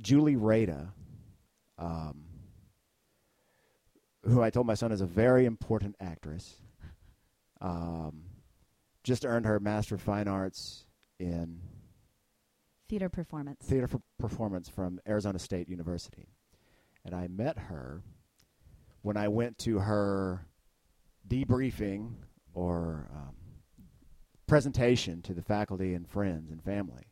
[0.00, 0.92] Julie Rada,
[1.78, 2.24] um,
[4.24, 6.56] who I told my son is a very important actress,
[7.60, 8.22] um,
[9.02, 10.86] just earned her Master of Fine Arts
[11.18, 11.60] in
[12.88, 13.64] Theater performance.
[13.64, 16.28] theater for performance from Arizona State University.
[17.04, 18.02] And I met her
[19.02, 20.46] when I went to her
[21.28, 22.14] debriefing
[22.52, 23.34] or um,
[24.46, 27.04] presentation to the faculty and friends and family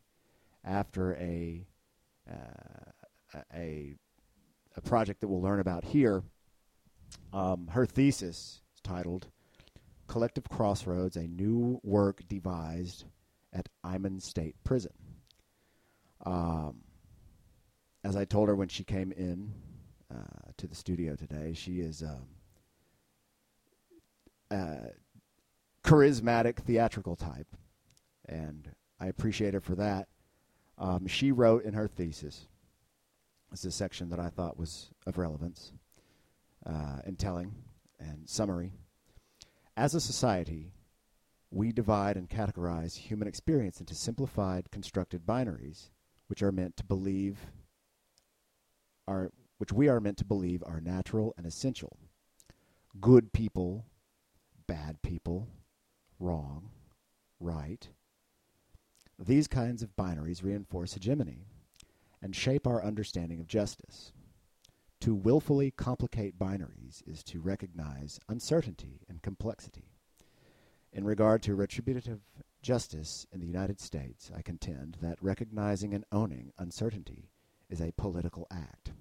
[0.63, 1.65] after a
[2.29, 3.95] uh, a
[4.75, 6.23] a project that we'll learn about here.
[7.33, 9.27] Um, her thesis is titled
[10.07, 13.05] "Collective Crossroads: A New Work Devised
[13.53, 14.93] at Eyman State Prison."
[16.25, 16.81] Um,
[18.03, 19.53] as I told her when she came in
[20.13, 22.27] uh, to the studio today, she is um,
[24.51, 24.91] a
[25.83, 27.47] charismatic theatrical type,
[28.27, 28.69] and
[28.99, 30.07] I appreciate her for that.
[30.79, 32.47] Um, she wrote in her thesis,
[33.51, 35.73] this is a section that I thought was of relevance
[36.65, 37.53] uh, in telling
[37.99, 38.71] and summary.
[39.75, 40.71] As a society,
[41.51, 45.89] we divide and categorize human experience into simplified, constructed binaries
[46.27, 47.39] which are meant to believe
[49.07, 51.97] are which we are meant to believe are natural and essential.
[53.01, 53.85] Good people,
[54.67, 55.49] bad people,
[56.19, 56.69] wrong,
[57.39, 57.89] right.
[59.21, 61.45] These kinds of binaries reinforce hegemony
[62.21, 64.13] and shape our understanding of justice.
[65.01, 69.91] To willfully complicate binaries is to recognize uncertainty and complexity.
[70.93, 72.21] In regard to retributive
[72.61, 77.29] justice in the United States, I contend that recognizing and owning uncertainty
[77.69, 78.93] is a political act.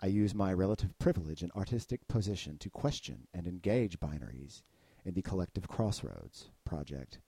[0.00, 4.60] I use my relative privilege and artistic position to question and engage binaries
[5.02, 7.20] in the Collective Crossroads project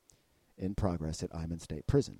[0.58, 2.18] in progress at Eyman State Prison.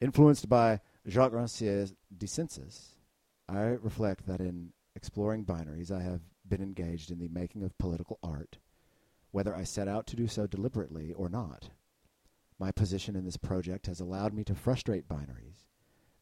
[0.00, 2.94] Influenced by Jacques Rancière's Dissensus,
[3.48, 8.18] I reflect that in exploring binaries, I have been engaged in the making of political
[8.22, 8.58] art
[9.30, 11.70] whether I set out to do so deliberately or not.
[12.58, 15.66] My position in this project has allowed me to frustrate binaries.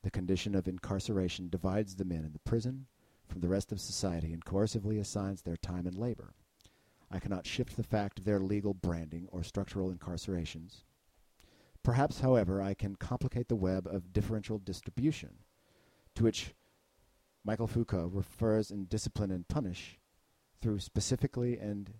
[0.02, 2.86] The condition of incarceration divides the men in the prison
[3.26, 6.34] from the rest of society and coercively assigns their time and labor.
[7.10, 10.82] I cannot shift the fact of their legal branding or structural incarcerations.
[11.82, 15.38] Perhaps, however, I can complicate the web of differential distribution,
[16.16, 16.54] to which
[17.44, 20.00] Michael Foucault refers in Discipline and Punish,
[20.60, 21.94] through specifically and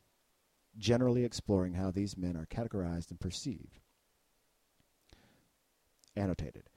[0.77, 3.81] generally exploring how these men are categorized and perceived.
[6.17, 6.69] Annotated.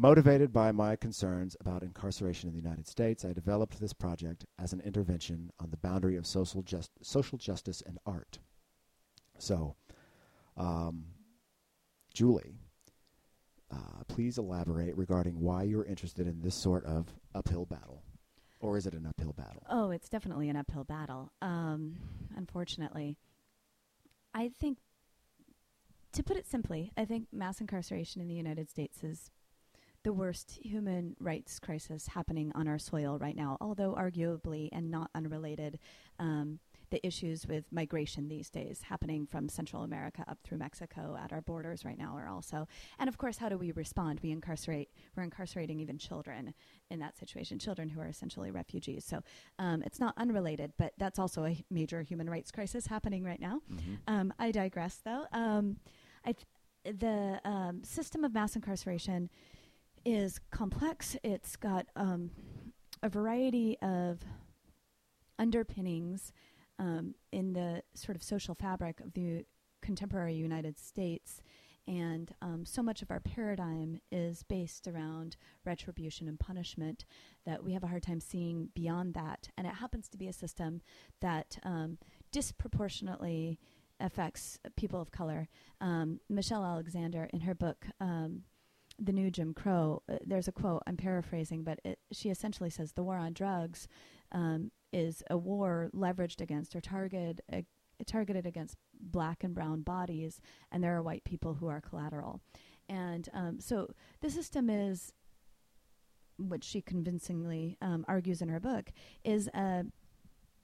[0.00, 4.72] Motivated by my concerns about incarceration in the United States, I developed this project as
[4.72, 8.38] an intervention on the boundary of social, just, social justice and art.
[9.38, 9.74] So,
[10.56, 11.06] um,
[12.14, 12.54] Julie,
[13.72, 18.04] uh, please elaborate regarding why you're interested in this sort of uphill battle.
[18.60, 19.64] Or is it an uphill battle?
[19.68, 21.32] Oh, it's definitely an uphill battle.
[21.42, 21.96] Um,
[22.36, 23.16] unfortunately,
[24.32, 24.78] I think,
[26.12, 29.32] to put it simply, I think mass incarceration in the United States is
[30.08, 35.10] the worst human rights crisis happening on our soil right now, although arguably and not
[35.14, 35.78] unrelated.
[36.18, 36.60] Um,
[36.90, 41.42] the issues with migration these days happening from Central America up through Mexico at our
[41.42, 42.66] borders right now are also.
[42.98, 44.20] And of course, how do we respond?
[44.22, 46.54] We incarcerate, we're incarcerating even children
[46.90, 49.04] in that situation, children who are essentially refugees.
[49.04, 49.22] So
[49.58, 53.60] um, it's not unrelated, but that's also a major human rights crisis happening right now.
[53.70, 53.94] Mm-hmm.
[54.06, 55.26] Um, I digress, though.
[55.34, 55.76] Um,
[56.24, 56.46] I th-
[56.98, 59.28] the um, system of mass incarceration
[60.04, 61.16] is complex.
[61.22, 62.30] It's got um,
[63.02, 64.20] a variety of
[65.38, 66.32] underpinnings
[66.78, 69.44] um, in the sort of social fabric of the
[69.82, 71.40] contemporary United States.
[71.86, 77.06] And um, so much of our paradigm is based around retribution and punishment
[77.46, 79.48] that we have a hard time seeing beyond that.
[79.56, 80.82] And it happens to be a system
[81.22, 81.96] that um,
[82.30, 83.58] disproportionately
[84.00, 85.48] affects people of color.
[85.80, 88.42] Um, Michelle Alexander, in her book, um,
[88.98, 92.92] The New Jim Crow, uh, there's a quote, I'm paraphrasing, but it, she essentially says
[92.92, 93.86] the war on drugs
[94.32, 97.62] um, is a war leveraged against or targeted uh,
[98.06, 100.40] targeted against black and brown bodies,
[100.70, 102.40] and there are white people who are collateral.
[102.88, 103.88] And um, so
[104.20, 105.12] the system is,
[106.38, 108.92] which she convincingly um, argues in her book,
[109.24, 109.84] is a,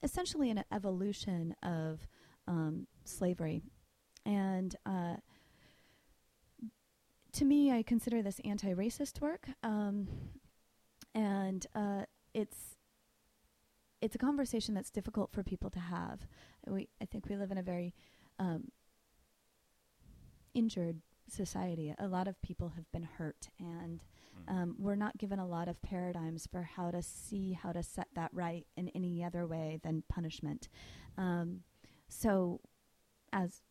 [0.01, 2.07] essentially an evolution of
[2.47, 3.61] um, slavery.
[4.25, 5.17] And uh,
[7.35, 9.47] to me, I consider this anti racist work.
[9.63, 10.07] Um,
[11.13, 12.03] and uh,
[12.33, 12.77] it's
[14.01, 16.27] it's a conversation that's difficult for people to have.
[16.67, 17.93] We, I think we live in a very
[18.39, 18.71] um,
[20.53, 21.93] injured society.
[21.97, 24.01] A lot of people have been hurt, and
[24.47, 28.07] Um, we're not given a lot of paradigms for how to see how to set
[28.13, 30.69] that right in any other way than punishment.
[31.17, 31.63] Um,
[32.07, 32.59] so,
[33.31, 33.63] as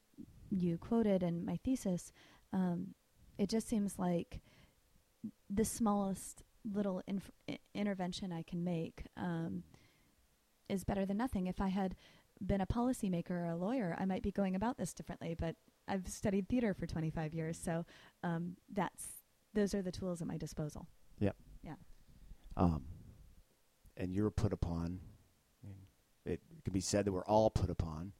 [0.50, 2.12] you quoted in my thesis,
[2.52, 2.94] um,
[3.38, 4.40] it just seems like
[5.50, 7.30] the smallest little inf-
[7.74, 9.62] intervention I can make um,
[10.68, 11.46] is better than nothing.
[11.46, 11.94] If I had
[12.44, 15.34] been a policymaker or a lawyer, I might be going about this differently.
[15.38, 17.84] But I've studied theater for 25 years, so
[18.22, 19.04] um, that's
[19.52, 20.88] those are the tools at my disposal.
[21.62, 21.78] Yep.
[22.56, 22.82] Um,
[23.96, 25.00] and you're put upon.
[26.26, 28.12] It can be said that we're all put upon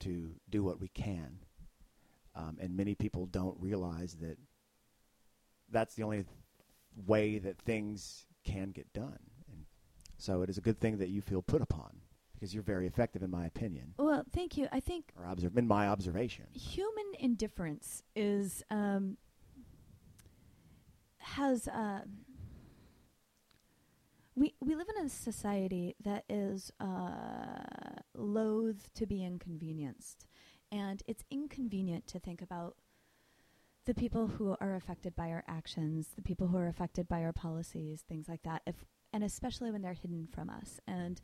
[0.00, 1.40] to do what we can,
[2.34, 4.38] um, and many people don't realize that
[5.70, 6.24] that's the only
[7.06, 9.18] way that things can get done.
[9.50, 9.64] And
[10.18, 12.00] so, it is a good thing that you feel put upon
[12.34, 14.68] because you're very effective, in my opinion, Well, thank you.
[14.72, 16.46] I think or observe in my observation.
[16.52, 19.16] human indifference is um,
[21.18, 22.00] has uh,
[24.34, 30.26] we we live in a society that is uh, loath to be inconvenienced,
[30.74, 32.74] and it's inconvenient to think about
[33.86, 37.32] the people who are affected by our actions, the people who are affected by our
[37.32, 38.62] policies, things like that.
[38.66, 41.20] If and especially when they're hidden from us, and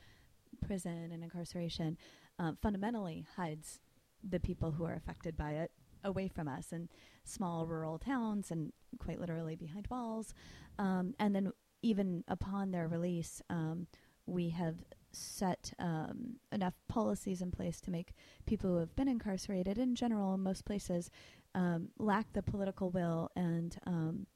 [0.64, 1.98] prison and incarceration
[2.38, 3.80] uh, fundamentally hides
[4.22, 5.72] the people who are affected by it
[6.04, 6.88] away from us in
[7.24, 10.32] small rural towns and quite literally behind walls.
[10.78, 11.52] Um, and then
[11.82, 13.86] even upon their release, um,
[14.26, 14.76] we have
[15.12, 18.12] set um, enough policies in place to make
[18.46, 21.10] people who have been incarcerated in general in most places
[21.54, 24.26] um, lack the political will and um,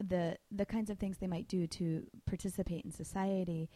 [0.00, 3.68] the the kinds of things they might do to participate in society.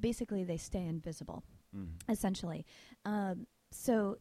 [0.00, 1.42] Basically, they stay invisible
[1.76, 2.10] Mm-hmm.
[2.12, 2.64] essentially.
[3.04, 4.18] Um, so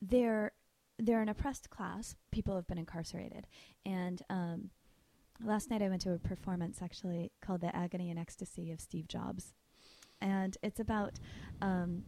[0.00, 0.52] they're
[0.98, 2.14] they're an oppressed class.
[2.30, 3.48] People have been incarcerated,
[3.84, 4.70] and um,
[5.44, 9.08] last night I went to a performance actually called "The Agony and Ecstasy of Steve
[9.08, 9.54] Jobs,"
[10.22, 11.18] and it's about
[11.60, 12.04] um,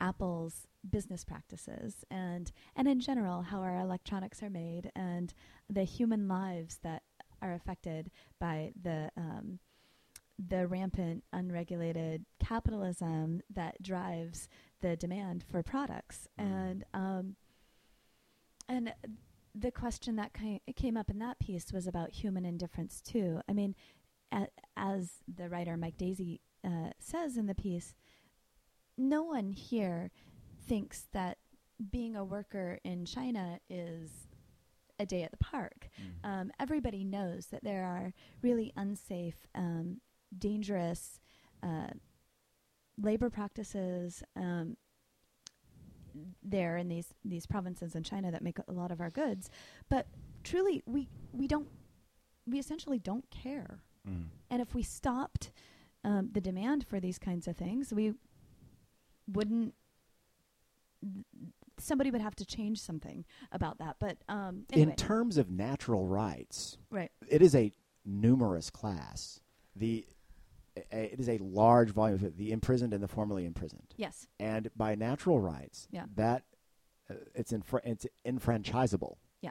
[0.00, 5.32] Apple's business practices and and in general how our electronics are made and
[5.70, 7.02] the human lives that
[7.40, 9.58] are affected by the um,
[10.38, 14.48] the rampant, unregulated capitalism that drives
[14.80, 16.44] the demand for products, Mm.
[16.44, 17.36] and um,
[18.68, 18.92] and
[19.54, 20.32] the question that
[20.74, 23.40] came up in that piece was about human indifference too.
[23.48, 23.76] I mean,
[24.76, 27.94] as the writer Mike Daisey uh, says in the piece,
[28.96, 30.10] no one here
[30.66, 31.38] thinks that
[31.90, 34.28] being a worker in China is
[35.00, 36.30] a day at the park Mm-hmm.
[36.30, 38.12] um, everybody knows that there are
[38.42, 40.00] really unsafe, um,
[40.36, 41.20] dangerous
[41.62, 41.88] uh,
[43.00, 44.76] labor practices um,
[46.42, 49.50] there in these these provinces in China that make a lot of our goods.
[49.88, 50.06] But
[50.44, 51.68] truly, we we don't
[52.46, 53.80] we essentially don't care.
[54.08, 54.26] Mm.
[54.50, 55.50] And if we stopped
[56.04, 58.14] um, the demand for these kinds of things, we
[59.32, 59.74] wouldn't.
[61.78, 63.96] Somebody would have to change something about that.
[63.98, 67.10] But um, anyway, In terms of natural rights, right?
[67.28, 67.72] it is a
[68.04, 69.40] numerous class.
[69.74, 70.06] The
[70.92, 73.94] a, it is a large volume of the imprisoned and the formerly imprisoned.
[73.96, 74.26] Yes.
[74.38, 76.04] And by natural rights, Yeah.
[76.16, 76.44] that
[77.10, 79.16] uh, it's infra- it's enfranchisable.
[79.40, 79.50] Yeah.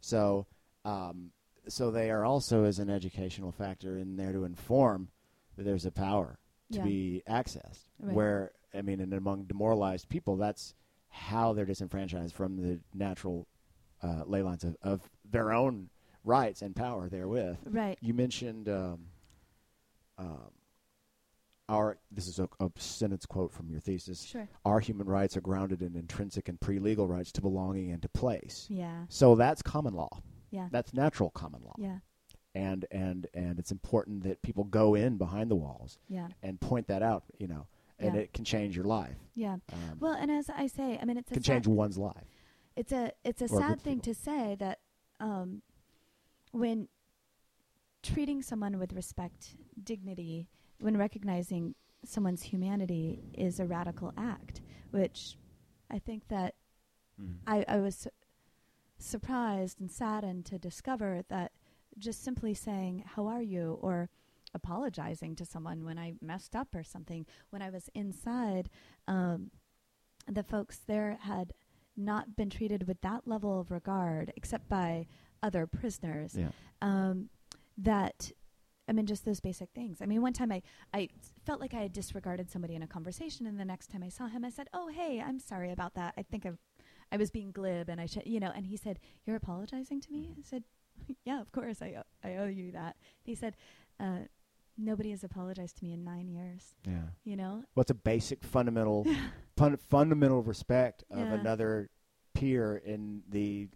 [0.00, 0.46] So
[0.84, 1.30] um,
[1.68, 5.08] so they are also as an educational factor in there to inform
[5.56, 6.38] there's a power
[6.72, 6.84] to Yeah.
[6.84, 7.88] be accessed.
[7.98, 8.14] Right.
[8.14, 10.74] Where I mean, and among demoralized people, that's
[11.10, 13.46] how they're disenfranchised from the natural
[14.02, 15.90] uh, ley lines of, of their own
[16.24, 17.58] rights and power therewith.
[17.66, 17.98] Right.
[18.00, 19.06] You mentioned um,
[20.18, 20.50] um,
[21.68, 21.98] our.
[22.10, 24.22] This is a, a sentence quote from your thesis.
[24.22, 24.48] Sure.
[24.64, 28.66] Our human rights are grounded in intrinsic and pre-legal rights to belonging and to place.
[28.70, 29.04] Yeah.
[29.08, 30.22] So that's common law.
[30.50, 30.68] Yeah.
[30.70, 31.74] That's natural common law.
[31.78, 31.98] Yeah.
[32.54, 36.28] And and and it's important that people go in behind the walls Yeah.
[36.42, 37.24] and point that out.
[37.38, 37.66] You know,
[37.98, 38.20] and Yeah.
[38.22, 39.16] it can change your life.
[39.34, 39.54] Yeah.
[39.72, 42.26] Um, Well, and as I say, I mean, it's a can sad, change one's life.
[42.76, 44.12] it's a it's a Or a sad thing people.
[44.14, 44.80] to say that
[45.20, 45.62] um,
[46.52, 46.88] when
[48.02, 50.48] treating someone with respect, dignity,
[50.80, 55.38] when recognizing someone's humanity is a radical act, which
[55.88, 56.56] I think that
[57.46, 58.10] I, I was su-
[58.98, 61.52] surprised and saddened to discover that
[61.98, 63.78] just simply saying, How are you?
[63.80, 64.08] or
[64.54, 68.68] apologizing to someone when I messed up or something, when I was inside,
[69.08, 69.50] um,
[70.26, 71.52] the folks there had
[71.96, 75.06] not been treated with that level of regard except by
[75.42, 76.36] other prisoners.
[76.36, 76.48] Yeah.
[76.80, 77.28] Um,
[77.78, 78.30] that
[78.88, 80.02] I mean, just those basic things.
[80.02, 80.60] I mean, one time I,
[80.92, 81.08] I
[81.46, 84.26] felt like I had disregarded somebody in a conversation, and the next time I saw
[84.26, 86.14] him, I said, "Oh, hey, I'm sorry about that.
[86.18, 86.58] I think I've,
[87.12, 90.12] I was being glib, and I should, you know." And he said, "You're apologizing to
[90.12, 90.64] me?" I said,
[91.24, 92.96] yeah, of course, I owe, I owe you that.
[93.22, 93.56] He said,
[94.00, 94.20] uh,
[94.78, 96.74] nobody has apologized to me in nine years.
[96.86, 97.02] Yeah.
[97.24, 99.06] You know, What's a basic fundamental
[99.56, 101.34] fun, fundamental respect of Yeah.
[101.34, 101.90] another
[102.34, 103.68] peer in the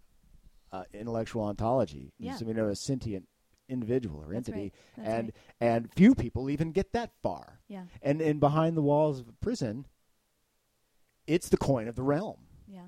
[0.73, 2.13] uh, intellectual ontology?
[2.19, 2.37] Yeah.
[2.37, 3.29] So we know a sentient
[3.69, 5.07] individual or That's entity, right.
[5.07, 5.35] And right.
[5.61, 7.61] and few people even get that far.
[7.69, 9.87] yeah, And and behind the walls of a prison,
[11.27, 12.39] it's the coin of the realm.
[12.69, 12.87] yeah,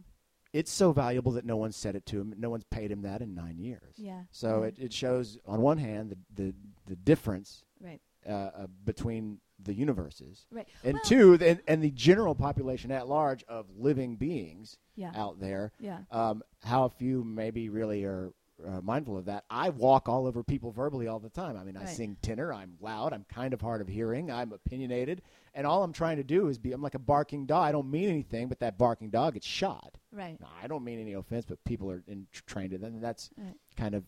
[0.52, 2.34] It's so valuable that no one said it to him.
[2.38, 3.94] No one's paid him that in nine years.
[3.96, 4.22] yeah.
[4.30, 4.68] So yeah.
[4.68, 6.54] it, it shows, on one hand, the the,
[6.86, 10.68] the difference right, uh, uh, between the universes, right.
[10.84, 15.40] and Well, two, and, and the general population at large of living beings yeah, out
[15.40, 15.72] there.
[15.80, 18.32] yeah, Um, how few maybe really are
[18.66, 19.44] uh, mindful of that.
[19.50, 21.56] I walk all over people verbally all the time.
[21.56, 21.88] I mean, I Right.
[21.96, 22.52] sing tenor.
[22.52, 23.12] I'm loud.
[23.12, 24.30] I'm kind of hard of hearing.
[24.30, 25.22] I'm opinionated,
[25.54, 26.72] and all I'm trying to do is be.
[26.72, 27.64] I'm like a barking dog.
[27.68, 29.97] I don't mean anything, but that barking dog gets shot.
[30.12, 33.00] Right, No, I don't mean any offense, but people are in, trained to that.
[33.00, 33.54] That's right.
[33.76, 34.04] kind of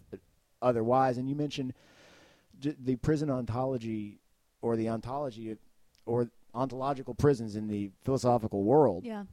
[0.63, 1.19] otherwise.
[1.19, 1.75] And you mentioned
[2.59, 4.21] j- the prison ontology
[4.63, 5.57] or the ontology
[6.07, 9.05] or ontological prisons in the philosophical world.
[9.05, 9.25] Yeah,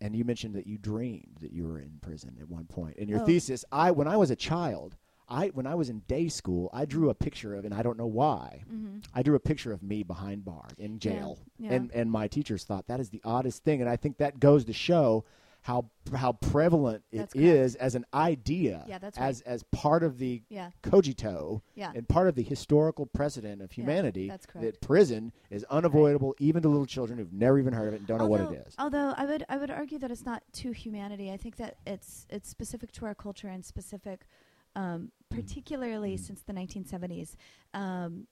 [0.00, 2.96] And you mentioned that you dreamed that you were in prison at one point.
[2.96, 3.26] In your Oh.
[3.26, 4.96] thesis, I when I was a child,
[5.28, 7.96] I when I was in day school, I drew a picture of, and I don't
[7.96, 8.98] know why, mm-hmm.
[9.14, 11.72] I drew a picture of me behind bars in jail, yeah.
[11.74, 14.64] and and my teachers thought that is the oddest thing, and I think that goes
[14.64, 15.24] to show
[15.62, 20.42] how how prevalent it is as an idea, Yeah, that's as as part of the
[20.48, 24.74] yeah, cogito yeah, and part of the historical precedent of humanity that's correct.
[24.74, 28.06] that prison is unavoidable even to little children who've never even heard of it and
[28.06, 28.74] don't know what it is.
[28.78, 31.30] Although I would I would argue that it's not to humanity.
[31.30, 34.26] I think that it's it's specific to our culture and specific,
[34.74, 36.20] um, particularly Mhm.
[36.20, 37.36] since the 1970s,
[37.74, 38.26] um,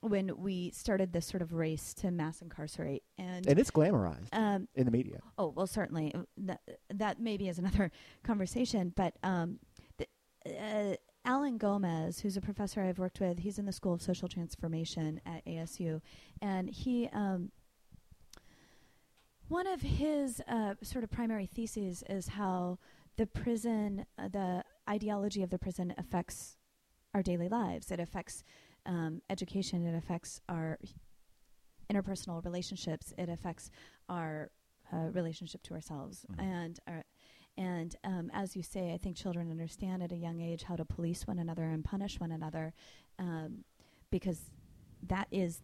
[0.00, 3.02] when we started this sort of race to mass incarcerate.
[3.18, 5.20] And, And it's glamorized um, in the media.
[5.36, 6.60] oh well, certainly uh, that
[6.94, 7.90] that maybe is another
[8.22, 8.92] conversation.
[8.94, 9.58] But um,
[9.98, 10.06] the,
[10.46, 14.28] uh, Alan Gomez, who's a professor I've worked with, he's in the School of Social
[14.28, 16.00] Transformation at ASU,
[16.40, 17.50] and he um,
[19.48, 22.78] one of his uh, sort of primary theses is how
[23.16, 26.56] the prison, uh, the ideology of the prison affects
[27.14, 27.90] our daily lives.
[27.90, 28.44] It affects
[28.88, 29.86] um, education.
[29.86, 30.78] It affects our
[31.92, 33.12] interpersonal relationships.
[33.16, 33.70] It affects
[34.08, 34.50] our
[34.92, 36.42] uh, relationship to ourselves Mhm.
[36.42, 37.04] and our,
[37.56, 40.84] and um, as you say, I think children understand at a young age how to
[40.84, 42.72] police one another and punish one another,
[43.18, 43.64] um,
[44.10, 44.50] because
[45.02, 45.62] that is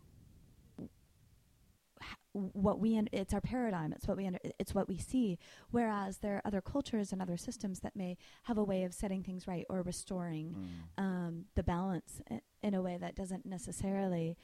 [2.35, 3.93] what we un- it's our paradigm.
[3.93, 5.39] It's what we under- it's what we see.
[5.71, 9.23] Whereas there are other cultures and other systems that may have a way of setting
[9.23, 10.55] things right or restoring
[10.99, 14.37] um, the balance i- in a way that doesn't necessarily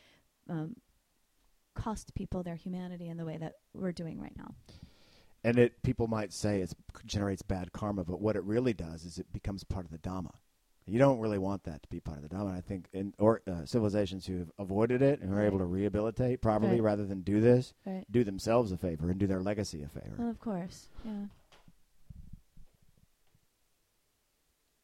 [0.48, 0.76] um,
[1.74, 4.54] cost people their humanity in the way that we're doing right now.
[5.42, 6.74] And it people might say it
[7.06, 10.34] generates bad karma, but what it really does is it becomes part of the Dhamma.
[10.90, 12.58] You don't really want that to be part of the dominant.
[12.58, 16.40] I think in or uh, civilizations who have avoided it and are able to rehabilitate
[16.42, 16.82] properly Right.
[16.82, 18.04] rather than do this, Right.
[18.10, 20.16] do themselves a favor and do their legacy a favor.
[20.18, 20.88] Well, of course.
[21.04, 21.26] Yeah.